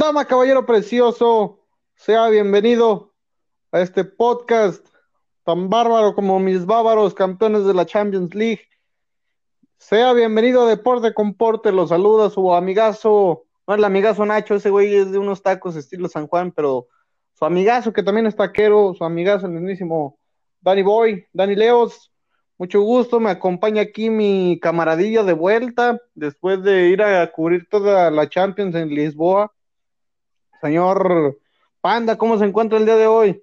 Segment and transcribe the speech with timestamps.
[0.00, 1.58] Dama, caballero precioso,
[1.96, 3.14] sea bienvenido
[3.72, 4.86] a este podcast
[5.42, 8.62] tan bárbaro como mis bárbaros campeones de la Champions League.
[9.76, 14.94] Sea bienvenido a Deporte Comporte, lo saluda su amigazo, no el amigazo Nacho, ese güey
[14.94, 16.86] es de unos tacos estilo San Juan, pero
[17.34, 20.20] su amigazo que también es taquero, su amigazo el mismísimo
[20.60, 22.12] Danny Boy, Danny Leos,
[22.56, 28.12] mucho gusto, me acompaña aquí mi camaradilla de vuelta, después de ir a cubrir toda
[28.12, 29.52] la Champions en Lisboa.
[30.60, 31.38] Señor
[31.80, 33.42] Panda, ¿cómo se encuentra el día de hoy?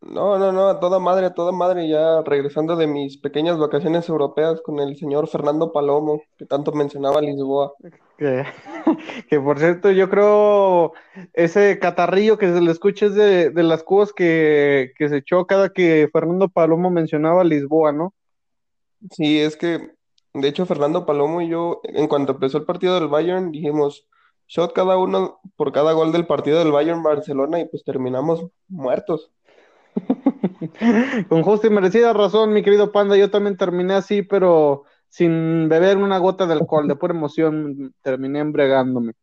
[0.00, 4.08] No, no, no, a toda madre, a toda madre, ya regresando de mis pequeñas vacaciones
[4.08, 7.72] europeas con el señor Fernando Palomo, que tanto mencionaba Lisboa.
[8.16, 8.44] Que,
[9.30, 10.92] que por cierto, yo creo
[11.32, 15.46] ese catarrillo que se le escucha es de, de las cubas que, que se echó
[15.46, 18.14] cada que Fernando Palomo mencionaba Lisboa, ¿no?
[19.10, 19.92] Sí, es que,
[20.34, 24.06] de hecho, Fernando Palomo y yo, en cuanto empezó el partido del Bayern, dijimos,
[24.46, 29.30] shot cada uno por cada gol del partido del Bayern Barcelona y pues terminamos muertos.
[31.28, 35.96] Con justa y merecida razón, mi querido Panda, yo también terminé así, pero sin beber
[35.96, 39.14] una gota de alcohol, de pura emoción, terminé embriagándome.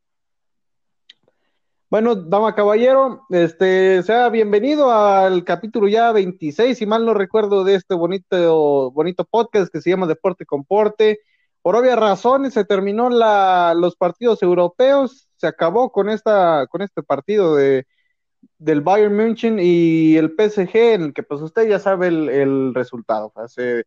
[1.90, 7.76] Bueno, dama caballero, este, sea bienvenido al capítulo ya 26, si mal no recuerdo, de
[7.76, 11.20] este bonito, bonito podcast que se llama Deporte Comporte.
[11.64, 17.02] Por obvias razones se terminó la, los partidos europeos, se acabó con esta, con este
[17.04, 17.88] partido de,
[18.58, 22.74] del Bayern München y el PSG, en el que pues usted ya sabe el, el
[22.74, 23.32] resultado.
[23.36, 23.86] Hace,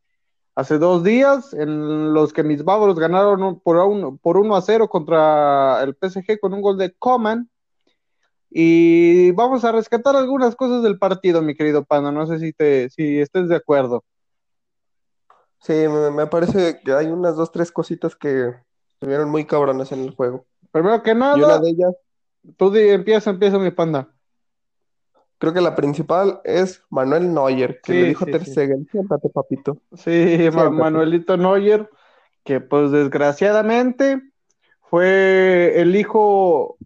[0.54, 4.88] hace dos días, en los que mis bávaros ganaron por, un, por 1 a 0
[4.88, 7.50] contra el PSG con un gol de Coman.
[8.50, 12.10] Y vamos a rescatar algunas cosas del partido, mi querido Panda.
[12.10, 14.02] No sé si, te, si estés de acuerdo.
[15.66, 18.54] Sí, me, me parece que hay unas dos, tres cositas que
[18.94, 20.46] estuvieron muy cabronas en el juego.
[20.70, 21.94] Primero que Y una nada, de ellas,
[22.56, 24.08] tú di- empieza, empieza mi Panda.
[25.38, 28.50] creo que la principal es Manuel Neuer, que Sí, le dijo sí, Ter sí.
[28.52, 29.78] Stegen, siéntate, papito.
[29.92, 30.70] Sí, Siéntate.
[30.70, 31.90] Manuelito Neuer,
[32.44, 34.22] que pues desgraciadamente
[34.88, 36.78] fue el hijo,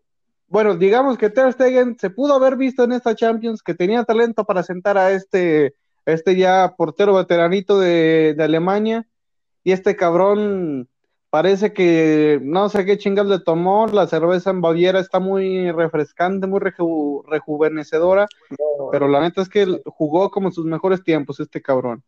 [0.49, 4.45] bueno, digamos que Ter Stegen se pudo haber visto en esta Champions que tenía talento
[4.45, 5.75] para sentar a este,
[6.07, 9.07] este ya portero veteranito de, de Alemania,
[9.63, 10.89] y este cabrón
[11.29, 16.47] parece que no sé qué chingados le tomó, la cerveza en Baviera está muy refrescante,
[16.47, 18.27] muy reju- rejuvenecedora,
[18.91, 22.03] pero la neta es que jugó como sus mejores tiempos este cabrón.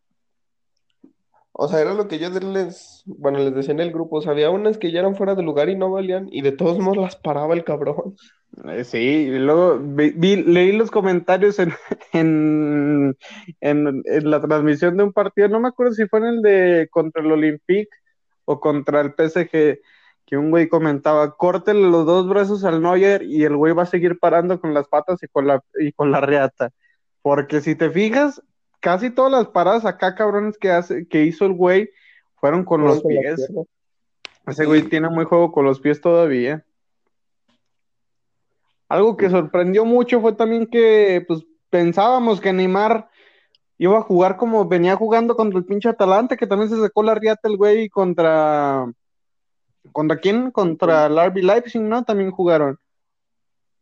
[1.53, 4.49] O sea, era lo que yo les, bueno, les decía en el grupo, o había
[4.51, 7.15] unas que ya eran fuera de lugar y no valían, y de todos modos las
[7.15, 8.15] paraba el cabrón.
[8.69, 10.11] Eh, Sí, y luego vi-
[10.43, 11.73] leí los comentarios en,
[12.13, 13.17] en,
[13.61, 16.87] en, en la transmisión de un partido, no me acuerdo si fue en el de
[16.91, 17.89] contra el Olympique
[18.45, 19.79] o contra el PSG,
[20.25, 23.85] que un güey comentaba, córtele los dos brazos al Neuer y el güey va a
[23.87, 26.71] seguir parando con las patas y con la, y con la reata.
[27.21, 28.41] Porque si te fijas,
[28.83, 31.89] casi todas las paradas acá, cabrones, que, hace, que hizo el güey,
[32.35, 33.49] fueron con los pies.
[34.45, 36.65] Ese güey tiene muy juego con los pies todavía.
[38.89, 43.09] Algo que sorprendió mucho fue también que pues pensábamos que Neymar
[43.77, 47.15] iba a jugar como venía jugando contra el pinche Atalanta, que también se sacó la
[47.15, 48.85] riata el güey contra
[49.93, 50.51] ¿contra quién?
[50.51, 52.03] Contra el RB Leipzig, ¿no?
[52.03, 52.77] También jugaron.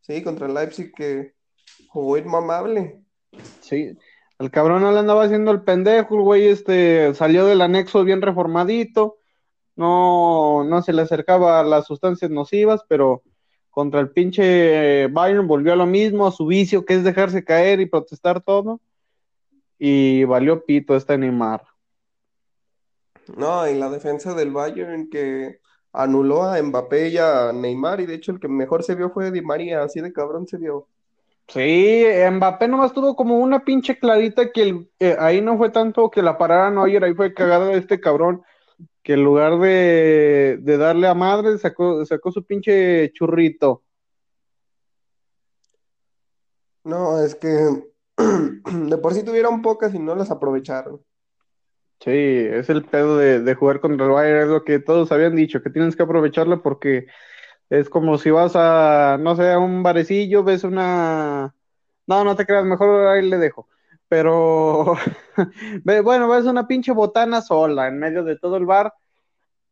[0.01, 1.33] Sí, contra el Leipzig que
[1.87, 3.01] jugó inmamable.
[3.61, 3.97] Sí.
[4.41, 8.23] El cabrón no le andaba haciendo el pendejo, el güey este salió del anexo bien
[8.23, 9.19] reformadito.
[9.75, 13.21] No no se le acercaba a las sustancias nocivas, pero
[13.69, 17.81] contra el pinche Bayern volvió a lo mismo, a su vicio, que es dejarse caer
[17.81, 18.81] y protestar todo.
[19.77, 21.61] Y valió pito este Neymar.
[23.37, 25.59] No, y la defensa del Bayern que
[25.93, 29.29] anuló a Mbappé y a Neymar, y de hecho el que mejor se vio fue
[29.29, 30.87] Di María, así de cabrón se vio.
[31.53, 36.09] Sí, Mbappé nomás tuvo como una pinche clarita que el- eh, ahí no fue tanto
[36.09, 38.41] que la parara Neuer, ahí fue cagada de este cabrón,
[39.03, 43.83] que en lugar de, de darle a madre, sacó, sacó su pinche churrito.
[46.85, 47.49] No, es que
[48.17, 51.01] de por sí tuvieron pocas y no las aprovecharon.
[51.99, 55.35] Sí, es el pedo de, de jugar contra el Bayern, es lo que todos habían
[55.35, 57.05] dicho, que tienes que aprovecharlo porque
[57.71, 61.55] es como si vas a, no sé, a un barecillo, ves una...
[62.05, 63.69] No, no te creas, mejor ahí le dejo.
[64.09, 64.95] Pero,
[65.85, 68.93] ve- bueno, ves una pinche botana sola en medio de todo el bar.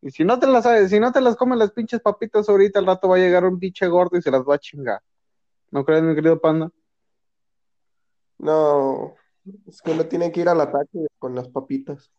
[0.01, 2.85] Y si no te las, si no te las comen las pinches papitas ahorita, al
[2.85, 5.01] rato va a llegar un pinche gordo y se las va a chingar.
[5.71, 6.71] ¿No crees, mi querido panda?
[8.37, 9.15] No,
[9.67, 12.09] es que uno tiene que ir al ataque con las papitas.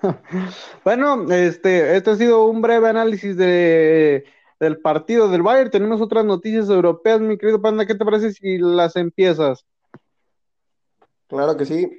[0.82, 4.24] Bueno, este, este ha sido un breve análisis de
[4.60, 5.70] del partido del Bayern.
[5.70, 7.86] Tenemos otras noticias europeas, mi querido Panda.
[7.86, 9.64] ¿Qué te parece si las empiezas?
[11.26, 11.90] Claro que sí.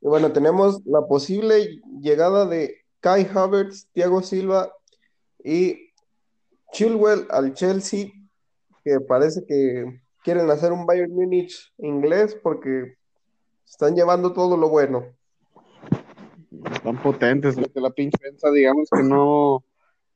[0.00, 4.72] Y bueno, tenemos la posible llegada de Kai Havertz, Thiago Silva
[5.42, 5.90] y
[6.72, 8.08] Chilwell al Chelsea,
[8.84, 12.96] que parece que quieren hacer un Bayern Munich inglés porque
[13.64, 15.06] están llevando todo lo bueno.
[16.72, 18.18] Están potentes, la pinche
[18.52, 19.64] digamos que no,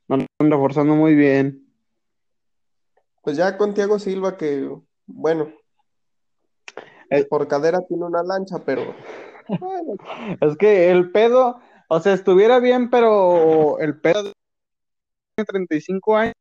[0.08, 1.65] no están reforzando muy bien.
[3.26, 4.70] Pues ya con Thiago Silva, que
[5.04, 5.52] bueno,
[7.10, 8.94] Eh, por cadera tiene una lancha, pero
[10.40, 14.30] Es que el pedo, o sea, estuviera bien, pero el pedo
[15.34, 16.34] tiene 35 años.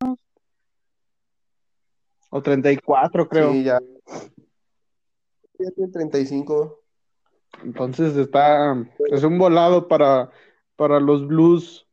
[2.30, 3.52] O 34, creo.
[3.52, 3.80] sí, ya.
[5.58, 6.84] Ya tiene 35.
[7.64, 8.76] Entonces está,
[9.10, 10.30] es un volado para,
[10.76, 11.85] para los Blues.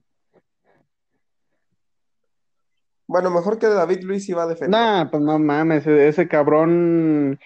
[3.12, 4.70] Bueno, mejor que David Luis iba a defender.
[4.70, 7.38] Nah, pues no mames, ese, ese cabrón,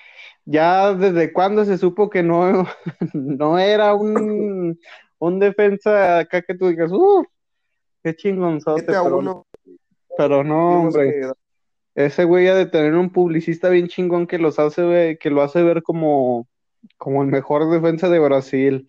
[0.44, 2.68] ya desde cuándo se supo que no,
[3.12, 4.78] no era un,
[5.18, 7.26] un defensa acá que tú digas, uff,
[8.04, 9.46] qué chingonzote, 7 a pero, 1.
[10.16, 11.32] pero no, hombre.
[11.96, 15.42] Ese güey ha de tener un publicista bien chingón que los hace ver- que lo
[15.42, 16.46] hace ver como,
[16.96, 18.88] como el mejor defensa de Brasil.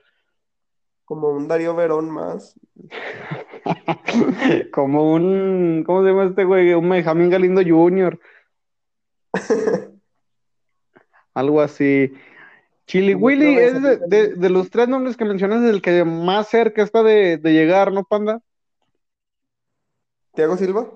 [1.05, 2.53] como un Darío Verón más.
[4.71, 6.73] Como un, ¿cómo se llama este güey?
[6.73, 8.19] Un Benjamín Galindo Jr.
[11.33, 12.13] Algo así.
[12.87, 16.81] Chili Willy es de, de- de los tres nombres que mencionas el que más cerca
[16.81, 18.41] está de, de llegar, ¿no, Panda?
[20.33, 20.89] ¿Thiago Silva?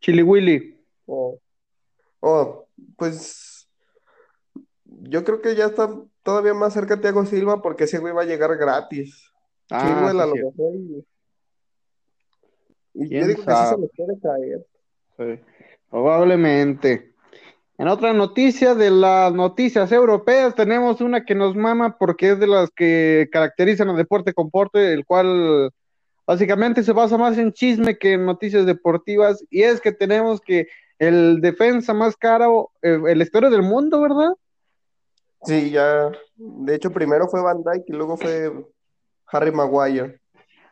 [0.00, 0.76] Chili Willy.
[1.06, 1.38] O,
[2.20, 2.66] o,
[2.96, 3.68] pues
[4.84, 5.90] yo creo que ya está
[6.22, 9.30] todavía más cerca Thiago Silva porque ese güey va a llegar gratis.
[9.70, 11.04] Ah, Chilwell a sí, lo sí, mejor y, y ¿Quién
[12.94, 14.66] yo digo que sí se les puede caer.
[15.16, 15.44] sí.
[15.90, 17.10] Probablemente.
[17.76, 22.46] En otra noticia de las noticias europeas, tenemos una que nos mama porque es de
[22.46, 25.72] las que caracterizan a Deporte con Porte, el cual
[26.26, 30.68] básicamente se basa más en chisme que en noticias deportivas, y es que tenemos que
[30.98, 34.34] el defensa más caro, eh, el historia del mundo, ¿verdad?
[35.44, 36.12] Sí, ya.
[36.36, 38.52] De hecho, primero fue Van Dijk y luego fue
[39.26, 40.19] Harry Maguire.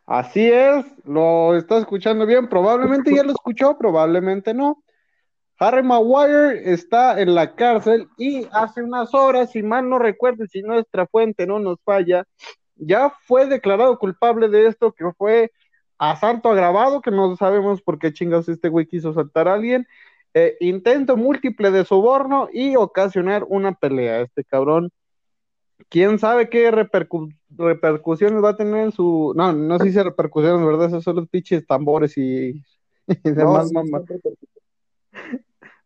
[0.09, 4.83] Así es, lo está escuchando bien, probablemente ya lo escuchó, probablemente no.
[5.59, 10.63] Harry Maguire está en la cárcel y hace unas horas, si mal no recuerdo, si
[10.63, 12.25] nuestra fuente no nos falla,
[12.77, 15.53] ya fue declarado culpable de esto, que fue
[15.99, 19.87] asalto agravado, que no sabemos por qué chingados este güey quiso asaltar a alguien,
[20.33, 24.23] eh, intento múltiple de soborno y ocasionar una pelea.
[24.23, 24.91] Este cabrón,
[25.89, 29.33] quién sabe qué repercu- repercusiones va a tener en su.
[29.37, 30.89] No, no sé si repercusiones, ¿verdad?
[30.89, 32.51] Esos son los pinches tambores y,
[33.07, 34.03] y No, demás sí, mamás.
[34.07, 34.15] sí,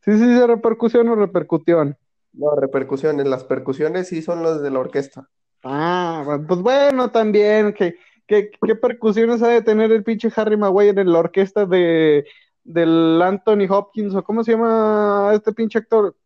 [0.04, 1.96] Sí, sí, repercusión o repercutión.
[2.32, 3.26] no, repercusiones.
[3.28, 5.28] Las percusiones sí son las de la orquesta.
[5.62, 7.94] Ah, pues bueno, también, ¿qué,
[8.26, 12.24] qué, qué percusiones ha de tener el pinche Harry Maguire en la orquesta de
[12.64, 16.16] del Anthony Hopkins o cómo se llama este pinche actor?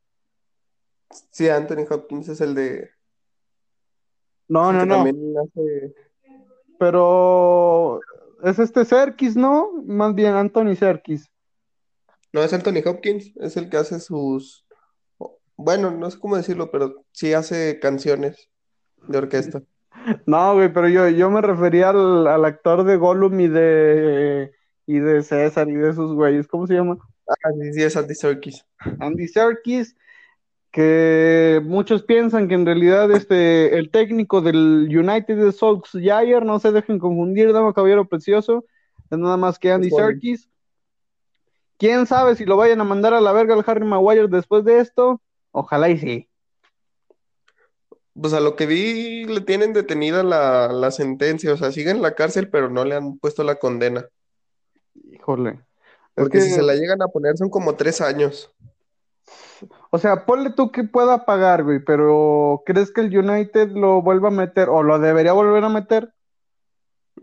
[1.31, 2.91] Sí, Anthony Hopkins es el de
[4.49, 5.95] No, no, no, hace.
[6.79, 8.01] pero
[8.45, 9.73] es este Serkis, ¿no?
[9.85, 11.31] Más bien Anthony Serkis.
[12.33, 14.67] No es Anthony Hopkins, es el que hace sus.
[15.57, 18.51] Bueno, no sé cómo decirlo, pero sí hace canciones
[19.09, 19.63] de orquesta.
[20.27, 24.53] No, güey, pero yo, yo me refería al, al actor de Gollum y de
[24.87, 26.97] y de César y de esos güeyes, ¿cómo se llama?
[27.29, 28.65] Ah, sí, sí, es Andy Serkis.
[29.01, 29.97] Andy Serkis,
[30.77, 36.71] que muchos piensan que en realidad este, el técnico del United de Solskjaer, no se
[36.71, 38.67] dejen confundir, dama caballero precioso,
[39.11, 39.89] es nada más que Andy.
[39.89, 40.51] Serkis.
[41.79, 44.81] ¿Quién sabe si lo vayan a mandar a la verga al Harry Maguire después de
[44.81, 45.23] esto?
[45.51, 46.29] Ojalá y sí.
[48.13, 52.03] Pues a lo que vi, le tienen detenida la, la sentencia, o sea, sigue en
[52.03, 54.11] la cárcel, pero no le han puesto la condena.
[55.11, 55.53] Híjole.
[55.53, 58.55] Es Porque que, si se la llegan a poner son como tres años.
[59.91, 64.29] O sea, ponle tú que pueda pagar, güey, pero ¿crees que el United lo vuelva
[64.29, 66.13] a meter o lo debería volver a meter?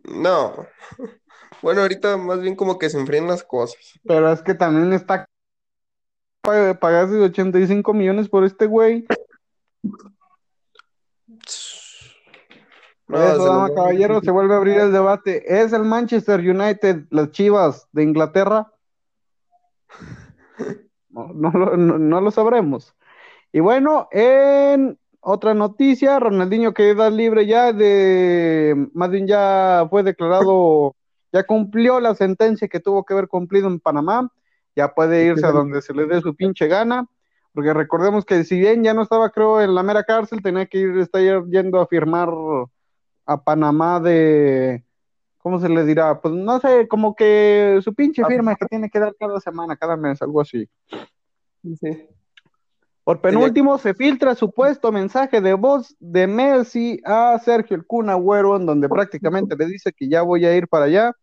[0.05, 0.53] No.
[1.61, 3.77] Bueno, ahorita más bien como que se enfrían las cosas.
[4.05, 5.25] Pero es que también está
[6.41, 9.05] pa- pagaste 85 millones por este güey.
[13.07, 15.61] No, eso, dama caballero, se vuelve a abrir el debate.
[15.61, 18.73] ¿Es el Manchester United, las Chivas de Inglaterra?
[21.33, 22.95] No, no lo- no- no lo sabremos.
[23.51, 30.95] Y bueno, en otra noticia, Ronaldinho queda libre ya de, más bien ya fue declarado,
[31.31, 34.29] ya cumplió la sentencia que tuvo que haber cumplido en Panamá.
[34.75, 37.05] ya puede irse a donde se le dé su pinche gana,
[37.53, 40.79] porque recordemos que si bien ya no estaba, creo, en la mera cárcel, tenía que
[40.79, 42.29] ir, estar yendo a firmar
[43.25, 44.83] a Panamá de,
[45.37, 46.19] ¿cómo se le dirá?
[46.21, 49.95] Pues no sé, como que su pinche firma que tiene que dar cada semana, cada
[49.95, 50.67] mes, algo así.
[51.63, 52.07] Sí.
[53.03, 58.55] Por penúltimo, se filtra supuesto mensaje de voz de Messi a Sergio el Kun Agüero,
[58.55, 61.13] en donde prácticamente le dice que ya voy a ir para allá.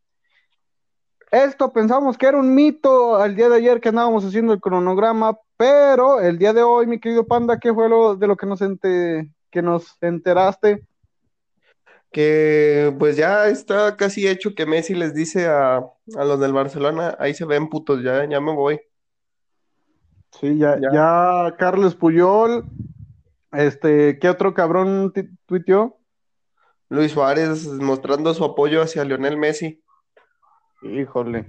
[1.30, 5.38] Esto pensamos que era un mito al día de ayer que andábamos haciendo el cronograma,
[5.56, 8.60] pero el día de hoy, mi querido Panda, ¿qué fue lo de lo que nos,
[8.60, 10.84] que nos enteraste?
[12.12, 17.16] Que pues ya está casi hecho que Messi les dice a, a los del Barcelona,
[17.20, 18.80] ahí se ven putos, ya, ya me voy.
[20.38, 21.54] Sí, ya, ya.
[21.58, 22.64] Carlos Puyol,
[23.52, 25.12] este, ¿qué otro cabrón
[25.46, 25.98] tuiteó?
[26.88, 29.82] Luis Suárez mostrando su apoyo hacia Lionel Messi.
[30.82, 31.46] Híjole.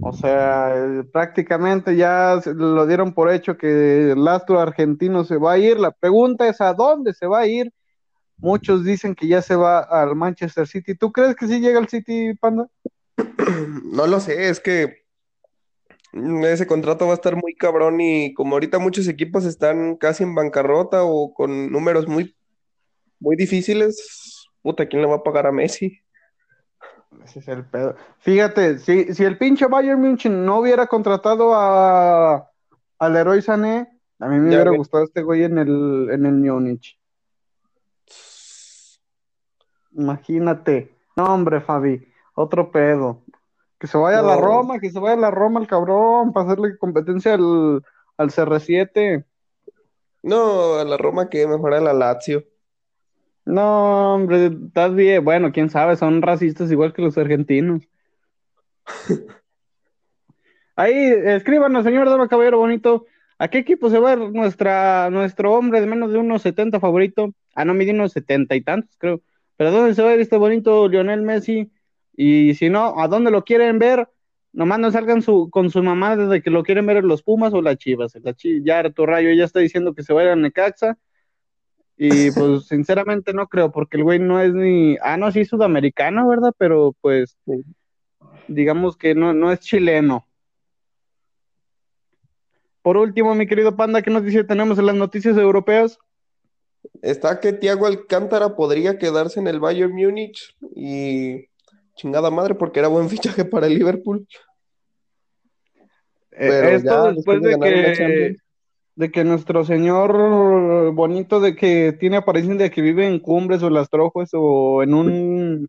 [0.00, 5.52] O sea, eh, prácticamente ya lo dieron por hecho que el astro argentino se va
[5.52, 5.78] a ir.
[5.78, 7.72] La pregunta es a dónde se va a ir.
[8.36, 10.94] Muchos dicen que ya se va al Manchester City.
[10.94, 12.68] ¿Tú crees que sí llega al City, Panda?
[13.92, 15.07] No lo sé, es que
[16.12, 20.34] ese contrato va a estar muy cabrón y como ahorita muchos equipos están casi en
[20.34, 22.34] bancarrota o con números muy,
[23.20, 26.00] muy difíciles, puta, ¿quién le va a pagar a Messi?
[27.24, 27.96] Ese es el pedo.
[28.18, 32.50] Fíjate, si, si el pinche Bayern München no hubiera contratado a
[32.98, 33.88] al héroe Sané,
[34.18, 36.98] a mí me hubiera gustado este güey en el, en el Múnich.
[39.92, 40.94] Imagínate.
[41.16, 43.22] No, hombre, Fabi, otro pedo.
[43.78, 46.46] Que se vaya a la Roma, que se vaya a la Roma el cabrón, para
[46.46, 47.82] hacerle competencia al,
[48.16, 49.24] al CR7.
[50.22, 52.44] No, a la Roma que mejor a la Lazio.
[53.44, 55.24] No, hombre, estás bien.
[55.24, 57.82] Bueno, quién sabe, son racistas igual que los argentinos.
[60.76, 63.06] Ahí, escríbanos, señor Dama Caballero Bonito,
[63.38, 67.34] ¿a qué equipo se va nuestra, nuestro hombre de menos de unos 70 favorito?
[67.54, 69.20] Ah, no, mide unos 70 y tantos, creo.
[69.56, 71.72] Pero ¿dónde se va a ir este bonito Lionel Messi?
[72.20, 74.08] Y si no, ¿a dónde lo quieren ver?
[74.52, 77.54] Nomás no salgan su, con su mamá desde que lo quieren ver en los Pumas
[77.54, 78.12] o las Chivas.
[78.24, 78.34] La
[78.64, 80.98] ya tu rayo ya está diciendo que se va a Necaxa.
[81.96, 84.96] Y pues sinceramente no creo, porque el güey no es ni.
[85.00, 86.52] Ah, no, sí, sudamericano, ¿verdad?
[86.58, 87.38] Pero pues
[88.48, 90.26] digamos que no, no es chileno.
[92.82, 96.00] Por último, mi querido Panda, ¿qué noticia tenemos en las noticias europeas?
[97.00, 101.47] Está que Thiago Alcántara podría quedarse en el Bayern Múnich y
[101.98, 104.26] chingada madre porque era buen fichaje para el Liverpool.
[106.30, 108.36] Eh, Pero esto después, de, que,
[108.94, 113.70] de que nuestro señor bonito de que tiene apariencia de que vive en Cumbres o
[113.70, 115.68] Las Trojes o en un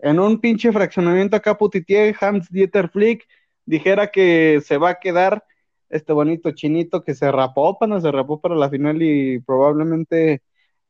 [0.00, 3.26] en un pinche fraccionamiento acá putitier, Hans Dieter Flick
[3.64, 5.44] dijera que se va a quedar
[5.88, 10.42] este bonito chinito que se rapó, para se rapó para la final y probablemente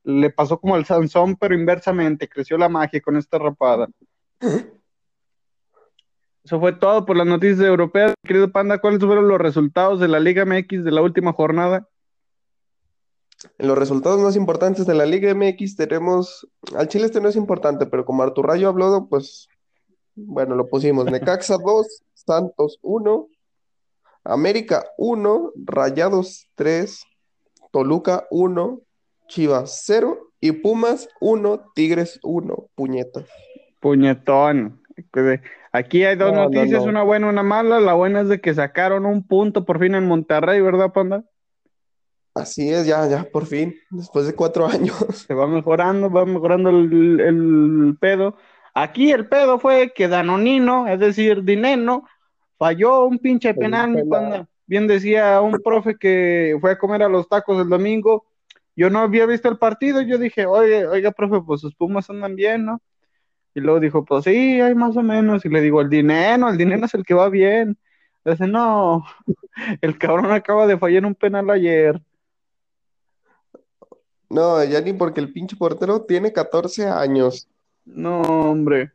[0.04, 3.88] le pasó como al Sansón, pero inversamente, creció la magia con esta rapada.
[6.48, 8.14] Eso fue todo por las noticias europeas.
[8.26, 11.86] Querido Panda, ¿cuáles fueron los resultados de la Liga MX de la última jornada?
[13.58, 17.36] En los resultados más importantes de la Liga MX tenemos, al Chile este no es
[17.36, 19.46] importante, pero como Artur Rayo habló, pues,
[20.14, 21.04] bueno, lo pusimos.
[21.12, 23.28] Necaxa 2, Santos 1,
[24.24, 27.04] América 1, Rayados 3,
[27.70, 28.80] Toluca 1,
[29.26, 33.26] Chivas 0 y Pumas 1, Tigres 1, puñeta.
[33.80, 34.80] Puñetón.
[35.72, 37.80] Aquí hay dos noticias, una buena y una mala.
[37.80, 41.24] La buena es de que sacaron un punto por fin en Monterrey, ¿verdad, Panda?
[42.34, 44.96] Así es, ya, ya, por fin, después de cuatro años.
[45.26, 48.36] Se va mejorando, va mejorando el, pedo.
[48.74, 52.04] Aquí el pedo fue que Danonino, es decir, Dineno,
[52.56, 54.48] falló un pinche penal, Panda.
[54.66, 58.26] Bien decía un profe que fue a comer a los tacos el domingo.
[58.76, 62.36] Yo no había visto el partido, yo dije, oye, oiga, profe, pues sus pumas andan
[62.36, 62.80] bien, ¿no?
[63.54, 65.44] Y luego dijo, pues sí, hay más o menos.
[65.44, 67.76] Y le digo, el dinero, el dinero es el que va bien.
[68.24, 69.04] Dice, no,
[69.80, 72.00] el cabrón acaba de fallar un penal ayer.
[74.30, 77.48] No, ya ni porque el pinche portero tiene 14 años.
[77.86, 78.92] No, hombre,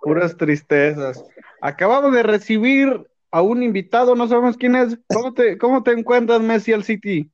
[0.00, 1.24] puras tristezas.
[1.60, 4.98] Acabamos de recibir a un invitado, no sabemos quién es.
[5.08, 7.30] ¿Cómo te, cómo te encuentras, Messi, al City?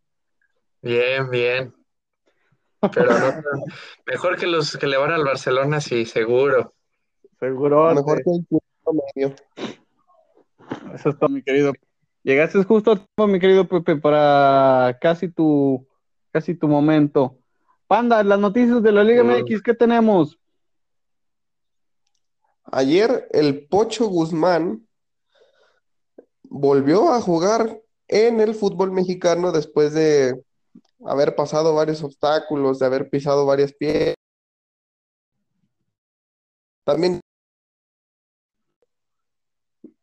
[0.83, 1.75] Bien, bien.
[2.93, 3.43] Pero no,
[4.07, 6.75] mejor que los que le van al Barcelona, sí, seguro.
[7.39, 7.95] Seguro.
[7.95, 9.35] Mejor que el medio.
[10.95, 11.73] Eso es todo, mi querido.
[12.23, 15.87] Llegaste justo a tiempo, mi querido Pepe, para casi tu,
[16.33, 17.39] casi tu momento.
[17.87, 20.39] Panda, las noticias de la Liga MX, ¿qué tenemos?
[22.65, 24.87] Ayer el Pocho Guzmán
[26.45, 30.43] volvió a jugar en el fútbol mexicano después de
[31.05, 34.15] haber pasado varios obstáculos, de haber pisado varias piedras.
[36.85, 37.21] También.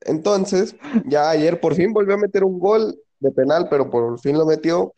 [0.01, 4.38] Entonces, ya ayer por fin volvió a meter un gol de penal, pero por fin
[4.38, 4.93] lo metió.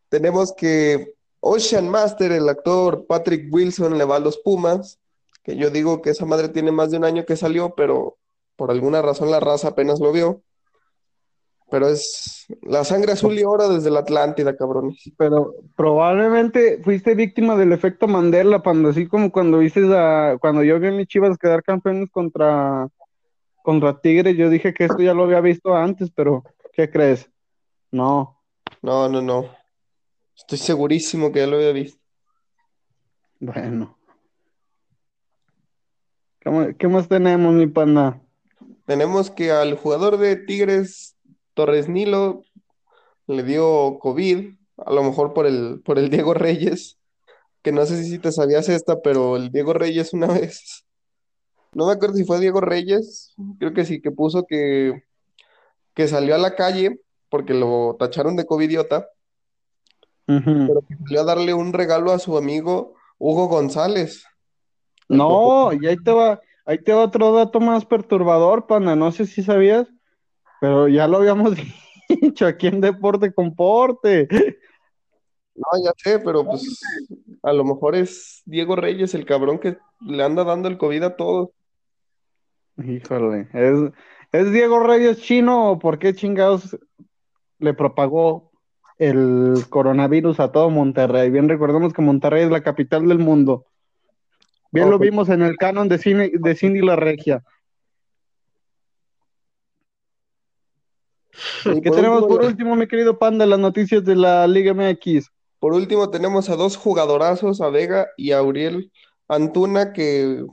[0.10, 5.00] Tenemos que Ocean Master, el actor Patrick Wilson, le va a los Pumas,
[5.44, 8.18] que yo digo que esa madre tiene más de un año que salió, pero
[8.56, 10.42] por alguna razón la raza apenas lo vio.
[11.72, 15.12] Pero es la sangre azul y oro desde la Atlántida, cabrones.
[15.18, 20.80] Pero probablemente fuiste víctima del efecto Mandela, cuando así como cuando viste a, cuando yo
[20.80, 22.90] vi a mis chivas quedar campeones contra,
[23.62, 27.30] contra Tigres, yo dije que esto ya lo había visto antes, pero ¿qué crees?
[27.92, 28.40] No.
[28.82, 29.46] No, no, no.
[30.36, 32.00] Estoy segurísimo que ya lo había visto.
[33.40, 33.98] Bueno.
[36.78, 38.20] ¿Qué más tenemos, mi panda?
[38.86, 41.16] Tenemos que al jugador de Tigres,
[41.60, 42.44] Torres Nilo,
[43.28, 46.98] le dio COVID, a lo mejor por el, por el Diego Reyes,
[47.62, 50.86] que no sé si te sabías esta, pero el Diego Reyes una vez,
[51.74, 55.04] no me acuerdo si fue Diego Reyes, creo que sí, que puso que,
[55.94, 59.10] que salió a la calle porque lo tacharon de covidiota
[60.26, 64.24] pero que salió a darle un regalo a su amigo Hugo González.
[65.10, 69.26] No, y ahí te va, ahí te va otro dato más perturbador, pana, no sé
[69.26, 69.88] si sabías,
[70.60, 71.56] pero ya lo habíamos
[72.10, 74.28] dicho aquí en Deporte Comporte.
[75.56, 76.80] No, ya sé, pero pues
[77.44, 81.16] a lo mejor es Diego Reyes el cabrón que le anda dando el COVID a
[81.16, 81.50] todos.
[82.78, 83.80] Híjole, ¿es,
[84.32, 86.78] ¿es Diego Reyes chino o por qué chingados
[87.60, 88.50] le propagó
[89.00, 91.30] el coronavirus a todo Monterrey.
[91.30, 93.66] Bien recordemos que Monterrey es la capital del mundo.
[94.72, 97.44] Bien lo vimos en el canon de, cine, de Cindy La Regia.
[101.64, 105.30] ¿Qué tenemos por último, mi querido Panda, las noticias de la Liga MX?
[105.60, 108.92] Por último, tenemos a dos jugadorazos, a Vega y a Uriel
[109.28, 110.46] Antuna, que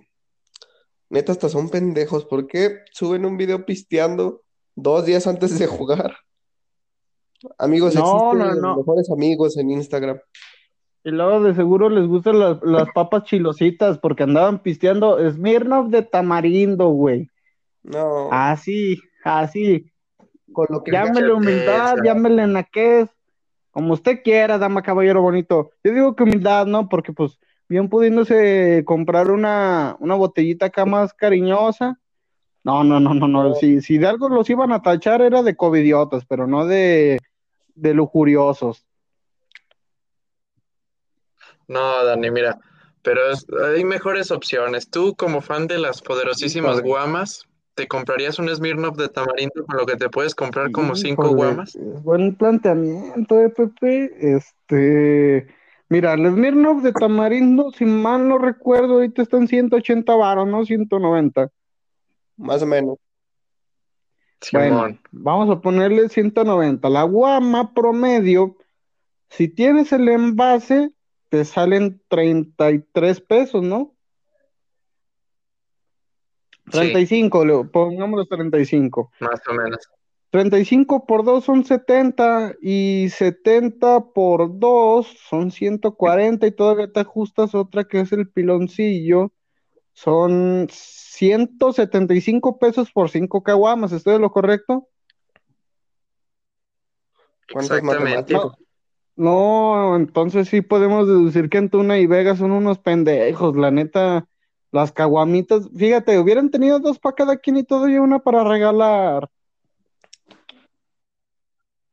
[1.08, 2.24] neta hasta son pendejos.
[2.24, 4.42] ¿Por qué suben un video pisteando
[4.74, 6.16] dos días antes de jugar?
[7.58, 8.76] Amigos, no, no, no.
[8.76, 10.18] mejores amigos en Instagram.
[11.04, 16.88] Y luego de seguro les gustan las, papas chilositas porque andaban pisteando Smirnoff de tamarindo,
[16.88, 17.30] güey.
[17.84, 18.28] No.
[18.32, 19.92] Así, así.
[20.56, 23.10] Con lo que llámele humildad, llámele naquez,
[23.72, 25.72] como usted quiera, dama caballero bonito.
[25.84, 26.88] Yo digo que humildad, ¿no?
[26.88, 27.38] Porque pues
[27.68, 32.00] bien pudiéndose comprar una, una botellita acá más cariñosa,
[32.64, 33.54] no, no, no, no, no.
[33.56, 37.18] Si, si de algo los iban a tachar era de covidiotas, pero no de,
[37.74, 38.86] de lujuriosos.
[41.68, 42.58] No, Dani, mira,
[43.02, 43.20] pero
[43.74, 44.88] hay mejores opciones.
[44.88, 49.86] Tú, como fan de las poderosísimas guamas, ¿te comprarías un Smirnoff de tamarindo con lo
[49.86, 51.78] que te puedes comprar como cinco guamas?
[52.02, 54.36] Buen planteamiento, de Pepe.
[54.36, 55.46] Este,
[55.88, 60.64] mira, el Smirnoff de tamarindo, si mal no recuerdo, ahorita están 180 varos, ¿no?
[60.64, 61.50] 190
[62.36, 62.98] más o menos.
[64.52, 66.88] Bueno, vamos a ponerle 190.
[66.88, 68.56] La guama promedio,
[69.28, 70.92] si tienes el envase,
[71.30, 73.95] te salen 33 pesos, ¿no?
[76.70, 77.68] 35, sí.
[77.72, 79.12] pongámoslo 35.
[79.20, 79.88] Más o menos.
[80.30, 87.54] 35 por 2 son 70 y 70 por 2 son 140 y todavía te ajustas
[87.54, 89.32] otra que es el piloncillo.
[89.92, 94.88] Son 175 pesos por 5 caguamas, ¿estoy de lo correcto?
[97.48, 98.34] Exactamente.
[99.14, 104.28] No, entonces sí podemos deducir que Antuna y Vega son unos pendejos, la neta.
[104.72, 109.28] Las caguamitas, fíjate, hubieran tenido dos para cada quien y todavía una para regalar.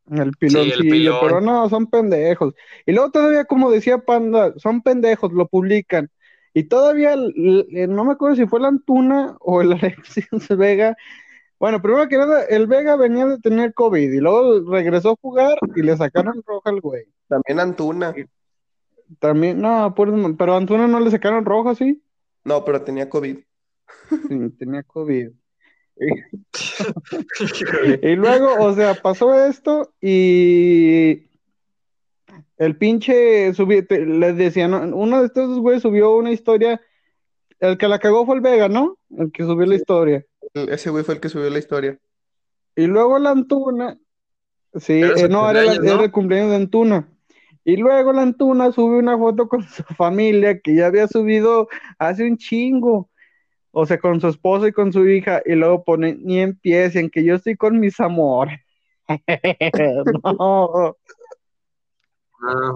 [0.09, 2.53] El piloncillo, pero no, son pendejos.
[2.85, 6.09] Y luego todavía, como decía Panda, son pendejos, lo publican.
[6.53, 10.95] Y todavía, no me acuerdo si fue la Antuna o el Alexis Vega.
[11.57, 15.57] Bueno, primero que nada, el Vega venía de tener COVID y luego regresó a jugar
[15.75, 17.05] y le sacaron roja al güey.
[17.27, 18.13] También Antuna.
[19.19, 22.03] También, no, pues, pero a Antuna no le sacaron roja, ¿sí?
[22.43, 23.37] No, pero tenía COVID.
[24.09, 25.29] Sí, tenía COVID.
[28.01, 31.29] y luego, o sea, pasó esto y
[32.57, 36.81] el pinche subió, les decían, uno de estos güeyes subió una historia,
[37.59, 38.97] el que la cagó fue el Vega, ¿no?
[39.17, 40.25] El que subió la historia.
[40.53, 41.97] Ese güey fue el que subió la historia.
[42.75, 43.97] Y luego la Antuna,
[44.75, 47.07] sí, eh, no, era, el cumpleaños de Antuna.
[47.65, 51.67] Y luego la Antuna sube una foto con su familia que ya había subido
[51.99, 53.09] hace un chingo.
[53.71, 57.23] o sea, con su esposa y con su hija, y luego pone, ni empiecen, que
[57.23, 58.59] yo estoy con mis amores.
[60.39, 60.97] no.
[62.41, 62.73] Ah,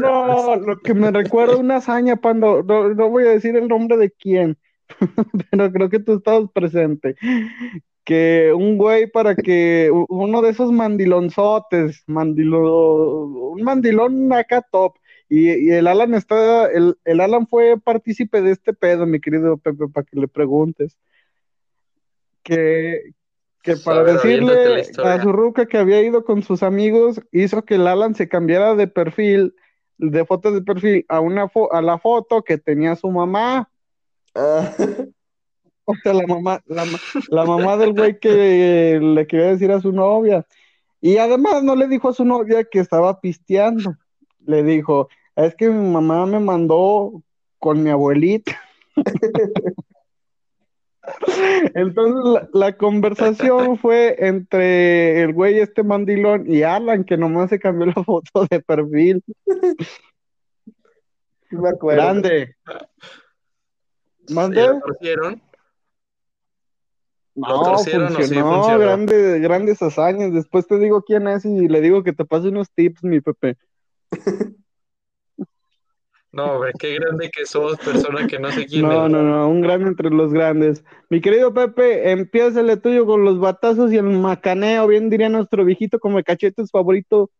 [0.00, 3.96] No, lo que me recuerda una hazaña, Pando, no, no voy a decir el nombre
[3.96, 4.58] de quién,
[5.50, 7.16] pero creo que tú estabas presente.
[8.08, 14.94] Que un güey para que uno de esos mandilonzotes, mandilo, un mandilón acá top,
[15.28, 19.58] y, y el Alan está, el, el Alan fue partícipe de este pedo, mi querido
[19.58, 20.96] Pepe, para que le preguntes.
[22.42, 23.12] Que,
[23.62, 26.62] que para A ver, aviéntate la decirle a su ruca que había ido con sus
[26.62, 29.54] amigos, hizo que el Alan se cambiara de perfil,
[29.98, 33.70] de foto de perfil, a una fo- a la foto que tenía su mamá.
[34.34, 34.72] Ah,
[35.90, 36.98] O sea, la mamá, la, ma-
[37.30, 40.46] la mamá del güey que le quería decir a su novia.
[41.00, 43.94] Y además no le dijo a su novia que estaba pisteando.
[44.44, 47.22] Le dijo, es que mi mamá me mandó
[47.58, 48.60] con mi abuelita.
[51.74, 57.58] Entonces la, la conversación fue entre el güey este mandilón y Alan, que nomás se
[57.58, 59.22] cambió la foto de perfil.
[61.48, 62.02] sí me acuerdo.
[62.02, 62.56] Grande.
[64.28, 64.66] ¿Y ¿Mande?
[64.66, 65.40] lo torcieron?
[67.38, 70.32] No, torcieron o sí funcionó, grandes, grandes hazañas.
[70.32, 73.56] Después te digo quién es y le digo que te pase unos tips, mi Pepe.
[76.30, 79.12] No, hombre, qué grande que sos, persona que no sé quién No, es.
[79.12, 80.84] no, no, un grande entre los grandes.
[81.08, 85.98] Mi querido Pepe, empiézale tuyo con los batazos y el macaneo, bien diría nuestro viejito
[85.98, 87.30] como cachetes favorito.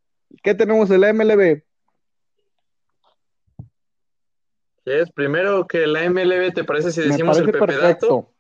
[0.43, 1.63] ¿Qué tenemos en la MLB?
[4.85, 8.33] ¿Quieres primero que la MLB te parece si decimos el Pepe Dato?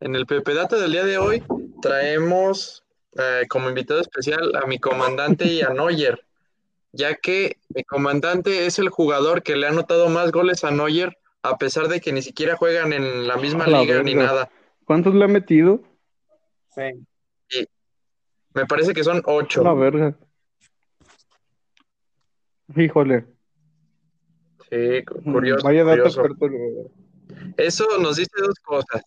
[0.00, 1.42] En el Pepe Dato del día de hoy
[1.82, 2.84] traemos
[3.16, 6.24] eh, como invitado especial a mi comandante y a Neuer,
[6.92, 11.18] ya que mi comandante es el jugador que le ha anotado más goles a Neuer,
[11.42, 14.50] a pesar de que ni siquiera juegan en la misma la liga ni nada.
[14.84, 15.82] ¿Cuántos le ha metido?
[16.74, 17.06] Sí.
[18.54, 19.62] Me parece que son ocho.
[19.62, 20.16] La verga.
[22.74, 23.26] Híjole.
[24.70, 26.02] Sí, cu- curioso, Vaya dato
[26.36, 26.90] curioso.
[27.56, 29.02] Eso nos dice dos cosas.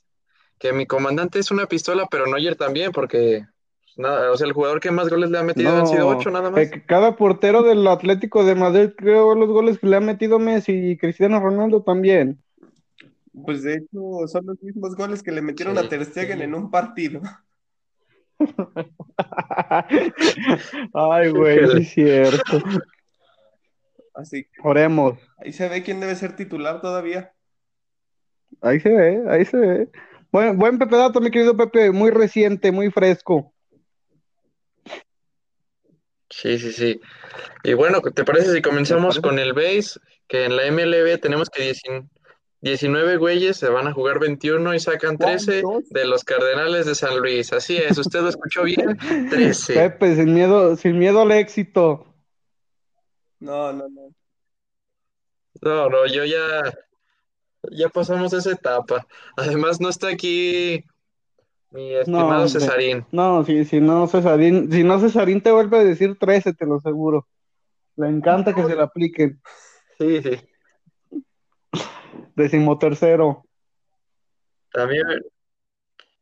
[0.63, 3.45] Que mi comandante es una pistola, pero Neuer también, porque
[3.84, 6.32] pues, nada, o sea, el jugador que más goles le ha metido han sido ocho
[6.32, 6.62] nada más.
[6.62, 10.39] eh, que cada portero del Atlético de Madrid creo los goles que le ha metido
[10.39, 12.41] Messi y Cristiano Ronaldo también.
[13.45, 15.86] Pues de hecho son los mismos goles que le metieron Sí.
[15.86, 17.19] a Ter Stegen en un partido.
[20.93, 22.60] Ay, güey, sí es cierto.
[24.13, 25.19] Así que Oremos.
[25.39, 27.34] ahí se ve quién debe ser titular todavía.
[28.62, 29.89] Ahí se ve, ahí se ve.
[30.34, 33.54] Buen, buen Pepe Dato, mi querido Pepe, muy reciente, muy fresco.
[36.28, 37.00] Sí, sí, sí.
[37.63, 40.00] Y bueno, ¿te parece si comenzamos con el base?
[40.28, 42.08] Que en la MLB tenemos que 19
[42.62, 45.89] 19 güeyes se van a jugar 21 y sacan 13 ¿Cuántos?
[45.91, 47.54] de los Cardenales de San Luis.
[47.54, 48.98] Así es, usted lo escuchó bien,
[49.30, 49.74] 13.
[49.76, 52.08] Pepe, sin miedo, sin miedo al éxito.
[53.39, 54.15] No, no, no.
[55.62, 56.74] No, no, yo ya,
[57.71, 59.08] ya pasamos esa etapa.
[59.38, 60.84] Además, no está aquí
[61.71, 62.49] mi estimado hombre.
[62.49, 63.06] Cesarín.
[63.12, 66.76] No, si, si no Cesarín, si no Cesarín te vuelve a decir 13, te lo
[66.76, 67.28] aseguro.
[67.95, 69.41] Le encanta que se le apliquen.
[69.97, 70.39] Sí, sí.
[72.36, 73.45] Decimotercero.
[74.71, 75.04] También,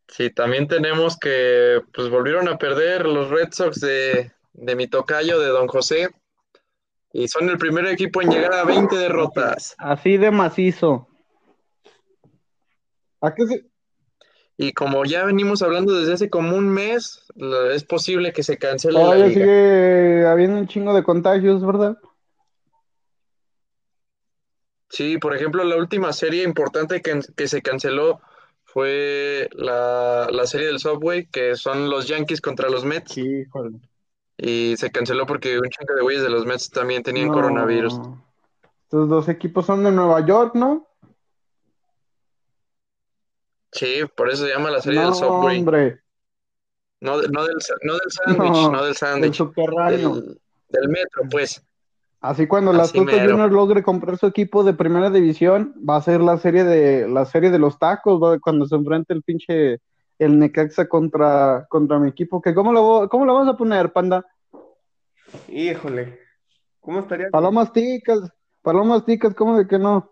[0.07, 5.39] sí, también tenemos que, pues volvieron a perder los Red Sox de, de mi tocayo,
[5.39, 6.09] de Don José,
[7.13, 9.75] y son el primer equipo en llegar a 20 derrotas.
[9.77, 11.07] Así de macizo.
[13.21, 13.65] ¿A qué se-
[14.57, 17.23] Y como ya venimos hablando desde hace como un mes,
[17.71, 19.39] es posible que se cancele la Todavía liga.
[19.45, 21.97] sigue habiendo un chingo de contagios, ¿verdad?
[24.89, 28.19] Sí, por ejemplo, la última serie importante que, que se canceló
[28.65, 33.79] fue la, la serie del Subway, que son los Yankees contra los Mets, Sí, híjole.
[34.37, 37.33] y se canceló porque un chingo de güeyes de los Mets también tenían No.
[37.33, 37.99] coronavirus.
[38.83, 40.87] Estos dos equipos son de Nueva York, ¿no?
[43.71, 45.57] Sí, por eso se llama la serie No, del Subway.
[45.59, 45.99] hombre,
[46.99, 49.37] No, no del, no del sándwich, No, no del el sándwich,
[49.89, 51.65] del, del metro, pues.
[52.19, 53.31] Así cuando la Así Tuca mero.
[53.31, 57.25] Junior logre comprar su equipo de primera división, va a ser la serie de la
[57.25, 59.79] serie de los tacos, va- cuando se enfrente el pinche
[60.19, 62.39] el Necaxa contra, contra mi equipo.
[62.39, 64.23] Que cómo lo cómo lo vamos a poner, panda?
[65.49, 66.19] Híjole.
[66.79, 67.29] ¿Cómo estaría?
[67.31, 68.31] Palomas ticas,
[68.61, 70.10] palomas ticas, ¿cómo de que no?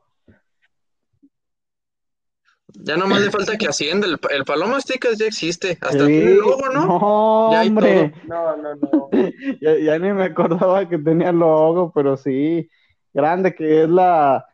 [2.73, 4.07] Ya nomás le falta que ascienda.
[4.07, 5.77] El, el Palomas Ticas ya existe.
[5.81, 6.85] Hasta Sí, tiene logo, ¿no?
[6.85, 9.09] No, Ya hay hombre, No, no, no.
[9.61, 12.69] ya, ya ni me acordaba que tenía logo, pero sí,
[13.13, 14.45] grande que es la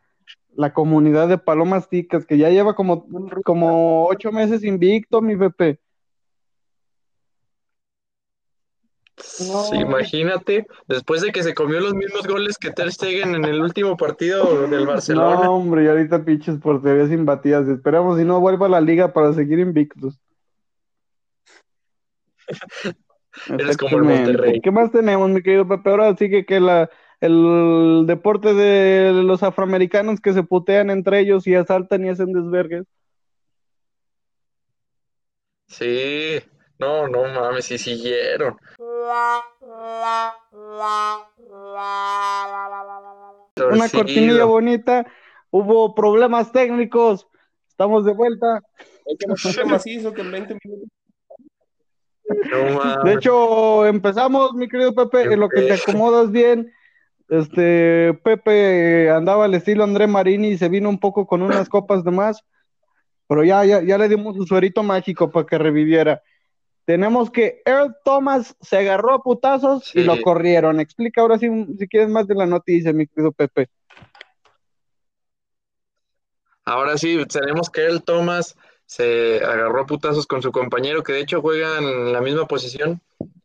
[0.56, 3.06] la comunidad de Palomas Ticas, que ya lleva como,
[3.44, 5.80] como ocho meses invicto, mi Pepe.
[9.18, 13.62] Sí, imagínate, después de que se comió los mismos goles que Ter Stegen en el
[13.62, 15.44] último partido del Barcelona.
[15.44, 17.66] No, hombre, y ahorita pinches porterías imbatidas.
[17.68, 20.18] Esperamos si no vuelva a la liga para seguir invictos.
[23.58, 24.60] Eres como el Monterrey.
[24.60, 25.90] ¿Qué más tenemos, mi querido Pepe?
[25.90, 31.54] Ahora sigue que la, el deporte de los afroamericanos que se putean entre ellos y
[31.54, 32.84] asaltan y hacen desvergues.
[35.68, 36.40] Sí,
[36.78, 38.56] no, no mames, sí siguieron.
[43.70, 45.06] Una cortinilla bonita,
[45.50, 47.26] hubo problemas técnicos,
[47.68, 48.62] estamos de vuelta.
[53.04, 56.72] De hecho, empezamos, mi querido Pepe, en lo que te acomodas bien.
[57.28, 62.04] Este, Pepe andaba al estilo André Marini y se vino un poco con unas copas
[62.04, 62.44] de más,
[63.26, 66.22] pero ya, ya, ya le dimos su suerito mágico para que reviviera.
[66.86, 70.78] Tenemos que Earl Thomas se agarró a putazos y lo corrieron.
[70.78, 73.68] Explica ahora si, si quieres más de la noticia, mi querido Pepe.
[76.64, 81.20] Ahora sí, tenemos que Earl Thomas se agarró a putazos con su compañero, que de
[81.20, 83.02] hecho juega en la misma posición.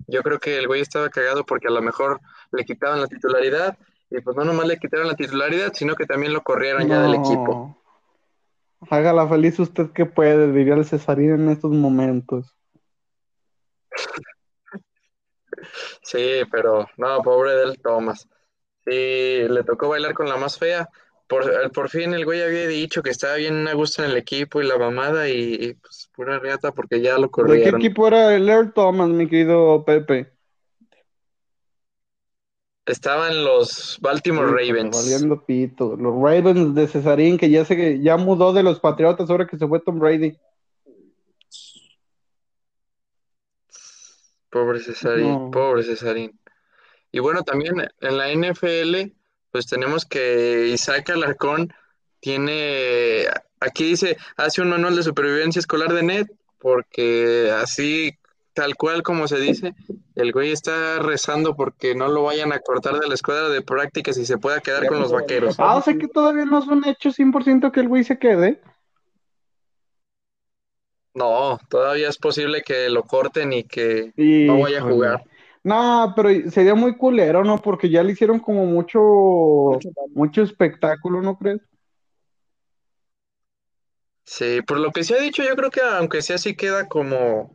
[0.08, 3.76] Yo creo que el güey estaba cagado porque a lo mejor le quitaban la titularidad
[4.12, 7.16] y pues no nomás le quitaron la titularidad, sino que también lo corrieron ya del
[7.16, 7.76] equipo.
[8.88, 12.56] Hágala feliz usted que puede, diría el Cesarín en estos momentos.
[16.02, 18.28] Sí, pero no, pobre del Thomas.
[18.86, 20.90] Sí, le tocó bailar con la más fea.
[21.28, 24.62] Por, por fin el güey había dicho que estaba bien a gusto en el equipo
[24.62, 27.64] y la mamada y, pues pura reata porque ya lo corrieron.
[27.64, 30.34] ¿De qué equipo era el Earl Thomas, mi querido Pepe?
[32.86, 34.98] Estaban los Baltimore Ravens.
[34.98, 35.96] Valiendo pito.
[35.96, 39.68] Los Ravens de Cesarín, que ya se ya mudó de los Patriotas ahora que se
[39.68, 40.38] fue Tom Brady.
[44.52, 46.38] Pobre Cesarín, pobre Cesarín.
[47.12, 49.14] Y bueno, también en la NFL,
[49.50, 51.74] pues tenemos que Isaac Alarcón
[52.20, 53.26] tiene,
[53.60, 56.28] aquí dice, hace un manual de supervivencia escolar de NET,
[56.60, 58.18] porque así,
[58.54, 59.74] tal cual como se dice,
[60.16, 64.18] el güey está rezando porque no lo vayan a cortar de la escuadra de prácticas
[64.18, 65.56] y se pueda quedar con los vaqueros.
[65.60, 68.62] Ah, o sea que todavía no es un hecho 100% que el güey se quede.
[71.14, 75.24] No, todavía es posible que lo corten y que no vaya a jugar.
[75.64, 77.58] No, pero sería muy culero, ¿no?
[77.58, 79.00] Porque ya le hicieron como mucho,
[80.16, 81.62] mucho, espectáculo, ¿no crees?
[84.24, 87.54] Sí, por lo que se ha dicho, yo creo que aunque sea así queda como,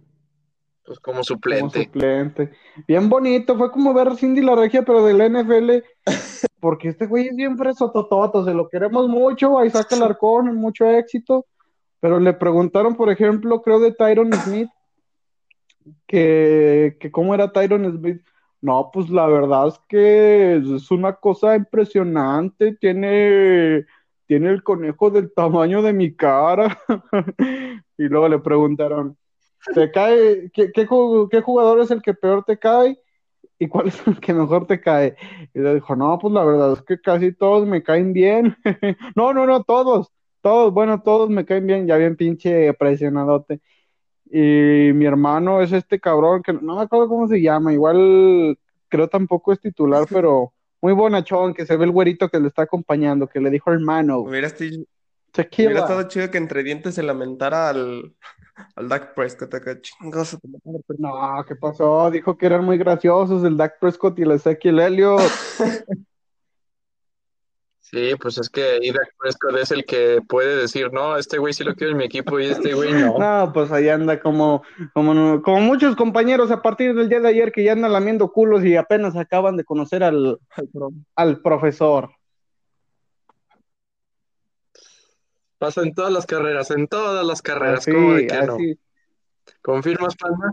[0.84, 1.60] pues como suplente.
[1.60, 2.52] Como suplente.
[2.86, 5.82] Bien bonito, fue como ver Cindy la regia, pero del NFL,
[6.60, 10.84] porque este güey es bien fresotototo, se lo queremos mucho, ahí saca el arcón, mucho
[10.84, 11.46] éxito.
[12.06, 14.70] Pero le preguntaron, por ejemplo, creo de Tyron Smith,
[16.06, 18.22] que, que cómo era Tyron Smith.
[18.60, 22.76] No, pues la verdad es que es una cosa impresionante.
[22.76, 23.86] Tiene,
[24.26, 26.78] tiene el conejo del tamaño de mi cara.
[27.98, 29.18] y luego le preguntaron,
[29.74, 30.48] ¿te cae?
[30.54, 33.00] ¿qué, qué, jugador es el que peor te cae?
[33.58, 35.16] ¿Y cuál es el que mejor te cae?
[35.52, 38.56] Y le dijo, no, pues la verdad es que casi todos me caen bien.
[39.16, 40.12] no, no, no, todos
[40.46, 43.60] todos, bueno, todos me caen bien, ya bien pinche presionadote.
[44.26, 48.56] Y mi hermano es este cabrón que no me acuerdo cómo se llama, igual
[48.88, 52.62] creo tampoco es titular, pero muy bonachón, que se ve el güerito que le está
[52.62, 54.20] acompañando, que le dijo hermano.
[54.20, 58.14] Hubiera, hubiera estado chido que entre dientes se lamentara al,
[58.76, 60.38] al Dak Prescott acá, chingoso.
[60.96, 62.08] No, ¿qué pasó?
[62.12, 65.22] Dijo que eran muy graciosos el Dak Prescott y el Ezequiel Elliott.
[67.88, 71.62] Sí, pues es que Dak Prescott es el que puede decir, no, este güey sí
[71.62, 73.16] lo quiero en mi equipo y este güey no.
[73.16, 77.52] No, pues ahí anda como, como, como muchos compañeros a partir del día de ayer
[77.52, 80.40] que ya andan lamiendo culos y apenas acaban de conocer al,
[81.14, 82.10] al profesor.
[85.58, 88.56] Pasa en todas las carreras, en todas las carreras, ¿cómo de que no?
[89.62, 90.52] ¿Confirmas, Panda?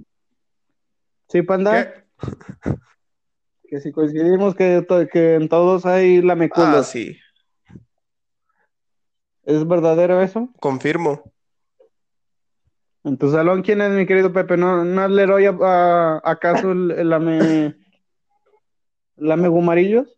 [1.29, 2.05] Sí, Panda.
[3.67, 6.75] Que si coincidimos que, que en todos hay lameculos.
[6.75, 7.17] Ah, sí.
[9.43, 10.49] ¿Es verdadero eso?
[10.59, 11.33] Confirmo.
[13.03, 14.55] ¿En tu salón quién es, mi querido Pepe?
[14.55, 17.75] ¿No, no es Leroy acaso el, el lame,
[19.17, 20.17] lame gumarillos?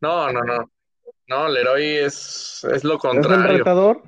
[0.00, 0.70] No, no, no.
[1.28, 3.38] No, Leroy es, es lo contrario.
[3.38, 4.02] ¿Es el retador?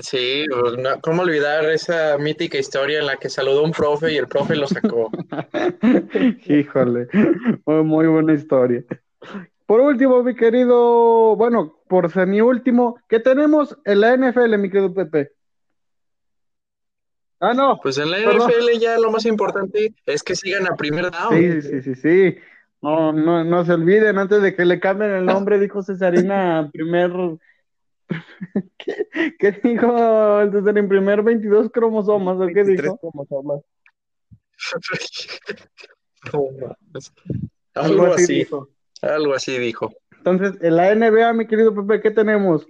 [0.00, 4.26] Sí, pues, ¿cómo olvidar esa mítica historia en la que saludó un profe y el
[4.26, 5.10] profe lo sacó?
[6.46, 7.08] Híjole,
[7.66, 8.82] muy buena historia.
[9.66, 14.92] Por último, mi querido, bueno, por semi último, ¿qué tenemos en la NFL, mi querido
[14.92, 15.32] Pepe?
[17.40, 17.78] Ah, no.
[17.82, 18.50] Pues en la Perdón.
[18.50, 21.34] NFL ya lo más importante es que sigan a primer down.
[21.34, 22.36] Sí, sí, sí, sí.
[22.82, 27.10] No, no, no se olviden, antes de que le cambien el nombre, dijo Cesarina, primer...
[28.76, 29.06] ¿Qué,
[29.38, 30.88] qué dijo el Cesarín?
[30.88, 32.98] Primer 22 cromosomas, ¿o qué 23 dijo?
[32.98, 33.62] cromosomas.
[36.32, 36.48] No.
[37.74, 38.70] Algo así, dijo.
[39.04, 39.92] Algo así dijo.
[40.18, 42.66] Entonces, en la NBA, mi querido Pepe, ¿qué tenemos?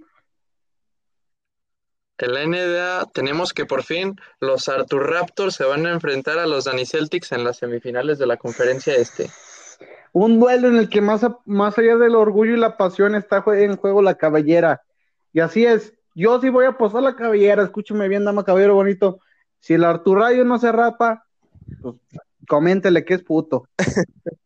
[2.17, 6.47] En la NBA tenemos que por fin los Arthur Raptors se van a enfrentar a
[6.47, 9.29] los Danny Celtics en las semifinales de la conferencia este.
[10.13, 13.43] Un duelo en el que más, a- más allá del orgullo y la pasión está
[13.47, 14.81] en juego la cabellera.
[15.33, 15.93] Y así es.
[16.13, 17.63] Yo sí voy a apostar la cabellera.
[17.63, 19.19] Escúcheme bien, dama caballero bonito.
[19.59, 21.25] Si el Artur Rayo no se rapa,
[21.81, 21.95] pues
[22.47, 23.67] coméntele que es puto.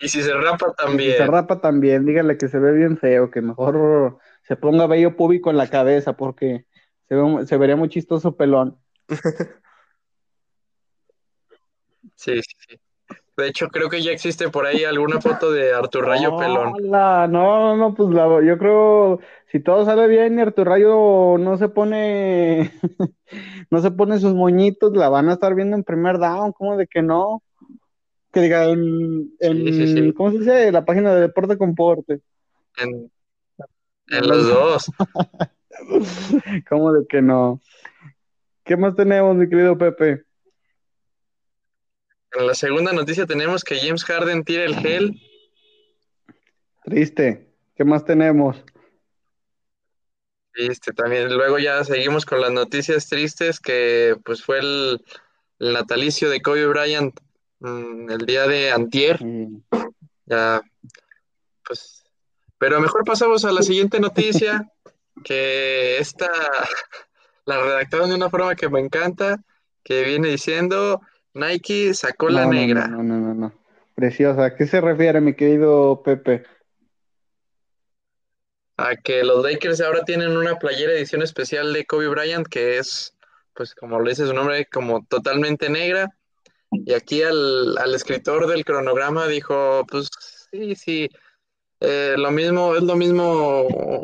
[0.00, 1.16] Y si se rapa Y si también.
[1.16, 5.50] se rapa también, dígale que se ve bien feo, que mejor se ponga vello público
[5.50, 6.66] en la cabeza, porque
[7.08, 8.78] se, ve- se vería muy chistoso pelón.
[12.14, 12.80] Sí, sí, sí.
[13.36, 16.74] De hecho, creo que ya existe por ahí alguna foto de Artur Rayo pelón.
[16.74, 17.28] ¡Hala!
[17.28, 21.68] No, no, pues la- yo creo, si todo sale bien y Artur Rayo no se
[21.68, 22.72] pone,
[23.70, 26.86] no se pone sus moñitos, la van a estar viendo en primer down, ¿cómo de
[26.88, 27.42] que no?
[28.38, 30.12] Que diga, en, en- Sí, sí, sí.
[30.12, 30.70] ¿cómo se dice?
[30.70, 32.20] La página de Deporte Comporte.
[32.76, 33.10] En,
[34.10, 34.92] en los dos.
[36.68, 37.60] ¿Cómo de que no?
[38.62, 40.22] ¿Qué más tenemos, mi querido Pepe?
[42.30, 45.20] En la segunda noticia tenemos que James Harden tira el gel.
[46.84, 47.48] Triste.
[47.74, 48.62] ¿Qué más tenemos?
[50.54, 55.04] Este, también luego ya seguimos con las noticias tristes que pues fue el,
[55.58, 57.18] el natalicio de Kobe Bryant
[57.60, 59.24] el día de antier.
[59.24, 59.62] Mm,
[60.26, 60.62] Ya,
[61.66, 62.04] pues,
[62.58, 64.70] pero mejor pasamos a la siguiente noticia,
[65.24, 66.30] que esta
[67.46, 69.42] la redactaron de una forma que me encanta,
[69.82, 71.00] que viene diciendo
[71.32, 72.88] Nike sacó la no, negra.
[72.88, 73.52] No, no, no, no.
[73.94, 74.44] Preciosa.
[74.44, 76.44] ¿A qué se refiere, mi querido Pepe?
[78.76, 83.16] A que los Lakers ahora tienen una playera edición especial de Kobe Bryant que es,
[83.54, 86.14] pues como lo dice su nombre, como totalmente negra.
[86.70, 90.10] Y aquí al, al escritor del cronograma dijo, pues
[90.50, 91.08] sí, sí,
[91.80, 93.62] eh, lo mismo, es lo mismo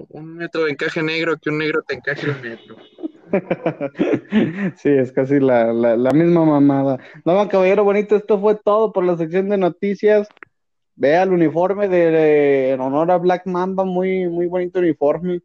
[0.08, 2.76] un metro de encaje negro que un negro te encaje un metro.
[4.76, 6.98] Sí, es casi la, la, misma mamada.
[7.24, 10.28] No, caballero bonito, esto fue todo por la sección de noticias.
[10.94, 15.40] Vea el uniforme de, en honor a Black Mamba, muy, muy bonito uniforme.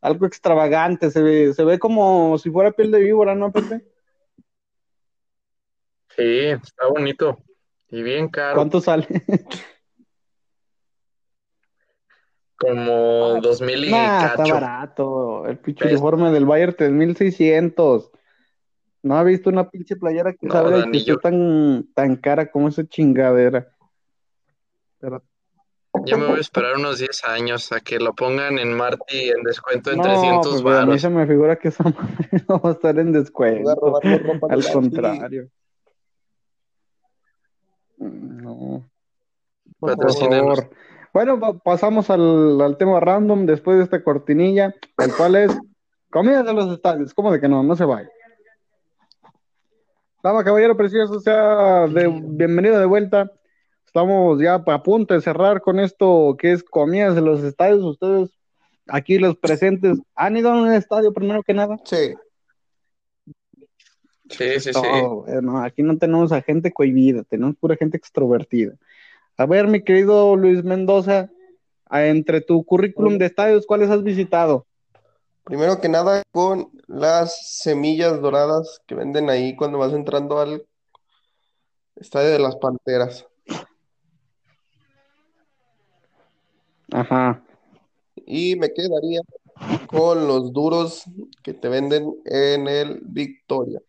[0.00, 3.84] Algo extravagante, se ve, se ve como si fuera piel de víbora, ¿no, Pepe?
[6.16, 7.38] Sí, está bonito
[7.88, 9.06] y bien caro, ¿Cuánto sale?
[12.58, 14.54] como dos mil y Nah, está cacho.
[14.54, 15.46] barato.
[15.46, 15.92] El pinche ¿Ves?
[15.92, 18.10] uniforme del Bayern 3600.
[19.02, 22.68] No ha visto una pinche playera que No, sabe Dani, que tan, tan cara como
[22.68, 23.68] esa chingadera.
[24.98, 25.22] Pero
[26.06, 29.42] Yo me voy a esperar unos 10 años a que lo pongan en Marty en
[29.44, 32.70] descuento en no, 300 pues, a mí se me figura que esa madre no va
[32.70, 34.00] a estar en descuento.
[34.48, 35.50] Al contrario.
[37.98, 38.82] No,
[39.78, 40.70] por favor.
[41.12, 45.58] Bueno, pa- pasamos al, al tema random después de esta cortinilla, el cual es
[46.10, 47.14] comida de los estadios.
[47.14, 47.62] ¿Cómo de que no?
[47.62, 48.08] No se vaya.
[50.22, 53.30] Dama, caballero precioso, sea de, bienvenido de vuelta.
[53.86, 57.82] Estamos ya a punto de cerrar con esto que es comidas de los estadios.
[57.82, 58.30] Ustedes,
[58.88, 61.78] aquí los presentes, ¿han ido a un estadio primero que nada?
[61.84, 62.12] Sí,
[64.30, 64.80] Sí, sí, sí.
[64.82, 68.74] No, bueno, aquí no tenemos a gente cohibida, tenemos pura gente extrovertida.
[69.36, 71.30] A ver, mi querido Luis Mendoza,
[71.90, 74.66] entre tu currículum de estadios, ¿cuáles has visitado?
[75.46, 80.66] primero que nada con las semillas doradas que venden ahí cuando vas entrando al
[81.94, 83.24] Estadio de las Panteras.
[86.92, 87.44] Ajá.
[88.26, 89.20] Y me quedaría
[89.86, 91.04] con los duros
[91.44, 93.80] que te venden en el Victoria.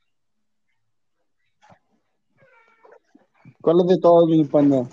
[3.62, 4.88] ¿Cuáles de todos, mi panda?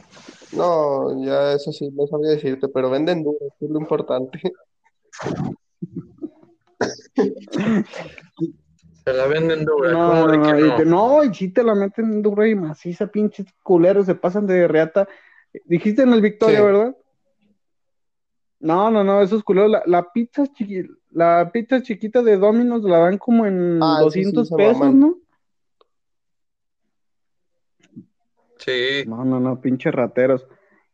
[0.53, 4.41] No, ya eso sí, no sabría decirte, pero venden duros, que es lo importante.
[9.05, 10.77] Se la venden dura, No, ¿cómo de no, que no, y no?
[10.77, 14.67] te- no, y sí te la meten dura y maciza, pinches culeros, se pasan de
[14.67, 15.07] reata.
[15.67, 16.65] Dijiste en el Victoria, Sí.
[16.65, 16.97] ¿verdad?
[18.61, 22.99] No, no, no, esos culeros, la, la pizza chiqui- la pizza chiquita de Domino's la
[22.99, 24.95] dan como en Ah, sí, sí, 200 se pesos.
[24.95, 25.19] ¿no?
[28.65, 30.47] Sí, No, no, no, pinches rateros.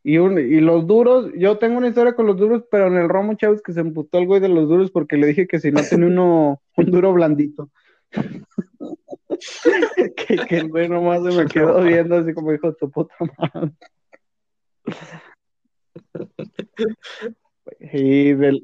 [0.03, 3.09] Y, un, y los duros, yo tengo una historia con los duros, pero en el
[3.09, 5.71] Romo Chávez que se emputó el güey de los duros porque le dije que si
[5.71, 7.71] no tenía uno, un duro blandito.
[10.17, 13.73] que, que, el güey nomás se me quedó viendo así como dijo tu puta madre.
[17.93, 18.63] y del...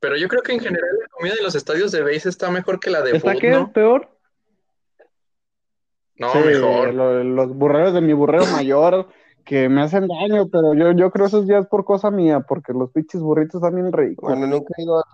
[0.00, 2.80] Pero yo creo que en general la comida de los estadios de base está mejor
[2.80, 3.50] que la de ¿Está qué?
[3.50, 3.72] ¿no?
[3.72, 4.08] ¿Peor?
[6.18, 6.94] No, Sí, mejor.
[6.94, 9.08] lo- los burreros de mi burrero mayor
[9.44, 12.72] que me hacen daño, pero yo, yo creo eso ya es por cosa mía, porque
[12.72, 14.28] los pinches burritos están bien ricos.
[14.30, 15.04] Bueno, nunca he ido a...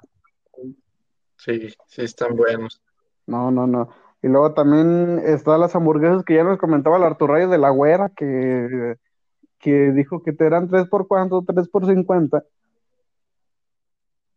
[1.36, 2.82] Sí, sí están buenos.
[3.26, 3.88] No, no, no.
[4.22, 7.70] Y luego también están las hamburguesas que ya nos comentaba el Arturo Reyes de la
[7.70, 8.96] Güera, que,
[9.60, 12.42] que dijo que te eran tres por cuánto, tres por cincuenta.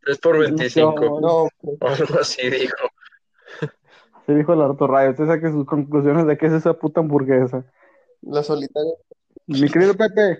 [0.03, 1.19] 3 por 25.
[1.21, 1.43] No,
[1.79, 2.75] O algo así dijo.
[4.35, 5.11] Dijo el Arturo Reyes.
[5.11, 7.65] Usted saque sus conclusiones de qué es esa puta hamburguesa.
[8.21, 8.93] la solitaria.
[9.47, 10.39] Mi querido Pepe,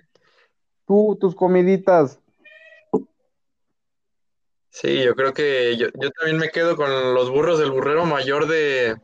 [0.87, 2.19] tú, tus comiditas.
[4.69, 8.47] Sí, yo creo que yo, yo también me quedo con los burros del burrero mayor
[8.47, 8.95] de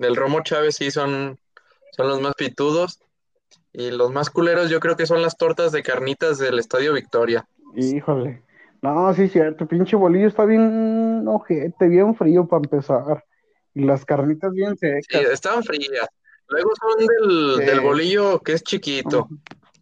[0.00, 1.38] del Romo Chávez, sí, son,
[1.92, 3.00] son los más pitudos.
[3.72, 7.46] Y los más culeros yo creo que son las tortas de carnitas del Estadio Victoria.
[7.76, 8.42] Híjole.
[8.82, 9.66] No, sí, cierto.
[9.66, 13.24] Pinche bolillo está bien ojete, bien frío para empezar.
[13.74, 15.30] Y las carnitas bien Sí, secas.
[15.32, 16.08] estaban frías.
[16.48, 17.64] Luego son del, Sí.
[17.66, 19.28] del bolillo que es chiquito.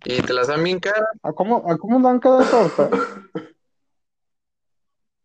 [0.04, 1.08] Y te las dan bien caras.
[1.22, 2.90] ¿A cómo, a cómo dan cada torta?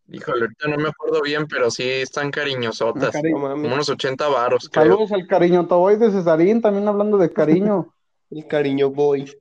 [0.08, 3.16] Híjole, ahorita no me acuerdo bien, pero sí están cariñosotas.
[3.32, 4.84] Como unos 80 varos, creo.
[4.86, 7.94] Saludos al cariño Toboy de Cesarín, también hablando de cariño.
[8.30, 9.32] El cariño boy.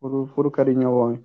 [0.00, 1.24] Puro, puro cariño, boy.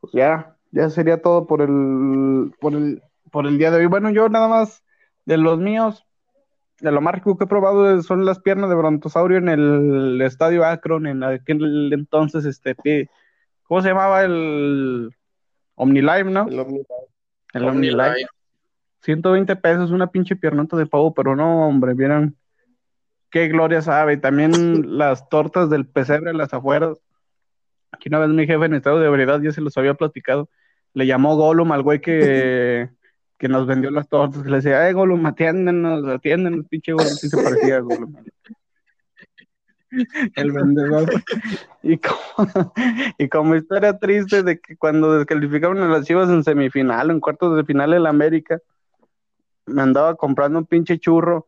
[0.00, 3.86] Pues ya, ya sería todo por el, por el, por el día de hoy.
[3.86, 4.84] Bueno, yo nada más
[5.24, 6.04] de los míos,
[6.80, 10.64] de lo más rico que he probado son las piernas de brontosaurio en el estadio
[10.64, 13.08] Akron, en aquel entonces, este,
[13.64, 15.10] ¿cómo se llamaba el
[15.74, 16.48] OmniLive, no?
[16.48, 16.86] El Omni-
[17.54, 18.02] El OmniLive.
[18.02, 18.26] OmniLife.
[19.02, 22.36] 120 pesos, una pinche piernota de pavo, pero no, hombre, vieran
[23.30, 24.14] qué gloria sabe.
[24.14, 24.50] Y también
[24.98, 26.98] las tortas del pesebre a las afueras.
[27.92, 30.48] Aquí una vez mi jefe en estado de ebriedad, ya se los había platicado,
[30.92, 32.88] le llamó Gollum al güey que,
[33.40, 34.44] que nos vendió las tortas.
[34.44, 38.14] Le decía, eh, Gollum, atiéndenos, atiéndenos, pinche Gollum, sí se parecía a Gollum.
[40.36, 41.10] El vendedor.
[41.82, 42.72] Y como,
[43.16, 47.56] y como historia triste de que cuando descalificaron a las Chivas en semifinal, en cuartos
[47.56, 48.58] de final en América,
[49.64, 51.46] me andaba comprando un pinche churro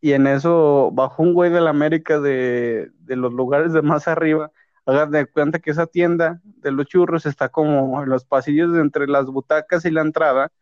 [0.00, 4.06] y en eso bajó un güey de la América de, de los lugares de más
[4.06, 4.52] arriba.
[4.86, 9.08] Hagan de cuenta que esa tienda de los churros está como en los pasillos entre
[9.08, 10.52] las butacas y la entrada.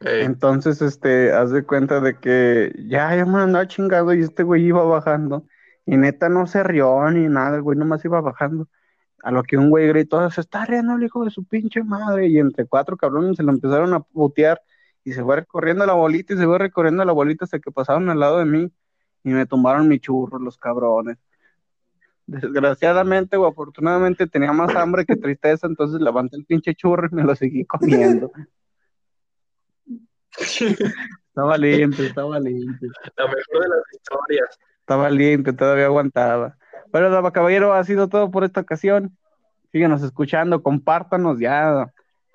[0.00, 4.64] Entonces, este, haz de cuenta de que ya, ya me andaba chingado y este güey
[4.64, 5.46] iba bajando.
[5.84, 8.68] Y neta no se rió ni nada, el güey nomás iba bajando.
[9.22, 12.28] A lo que un güey gritó, se está riendo el hijo de su pinche madre.
[12.28, 14.62] Y entre cuatro cabrones se lo empezaron a putear.
[15.04, 18.08] Y se fue recorriendo la bolita y se fue recorriendo la bolita hasta que pasaron
[18.08, 18.72] al lado de mí.
[19.24, 21.18] Y me tumbaron mi churro, los cabrones.
[22.26, 27.24] Desgraciadamente o afortunadamente tenía más hambre que tristeza, entonces levanté el pinche churro y me
[27.24, 28.30] lo seguí comiendo.
[30.38, 32.90] Estaba limpio, estaba limpio.
[33.16, 34.58] la mejor de las historias.
[34.80, 36.56] Estaba limpio, todavía aguantaba.
[36.92, 39.16] Bueno, Dama Caballero, ha sido todo por esta ocasión.
[39.72, 41.92] Síguenos escuchando, compártanos ya.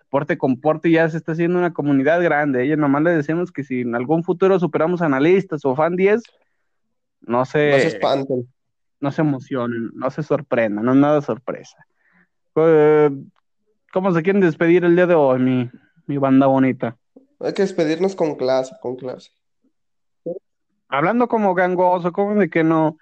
[0.09, 2.63] Porte con Porte ya se está haciendo una comunidad grande.
[2.63, 6.21] Ella nomás le decimos que si en algún futuro superamos analistas o fan 10,
[7.21, 8.47] no se, No se espanten.
[9.01, 11.77] no se emocionen, no se sorprendan, no es nada sorpresa.
[12.55, 13.09] Eh,
[13.91, 15.69] ¿Cómo se quieren despedir el día de hoy, mi,
[16.05, 16.95] mi banda bonita?
[17.39, 19.31] Hay que despedirnos con clase, con clase.
[20.87, 22.97] Hablando como gangoso, como de que no.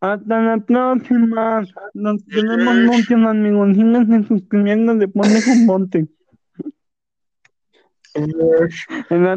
[0.00, 0.18] Ah.
[1.94, 3.74] Nos tenemos muchos amigos.
[3.74, 6.08] Síganse suscribiendo de Pone con Monte.
[8.14, 8.30] En
[9.10, 9.36] la-